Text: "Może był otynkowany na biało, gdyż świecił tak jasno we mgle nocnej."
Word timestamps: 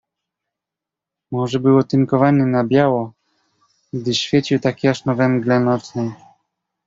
"Może 1.31 1.59
był 1.59 1.77
otynkowany 1.77 2.45
na 2.45 2.63
biało, 2.63 3.13
gdyż 3.93 4.17
świecił 4.17 4.59
tak 4.59 4.83
jasno 4.83 5.15
we 5.15 5.29
mgle 5.29 5.59
nocnej." 5.59 6.11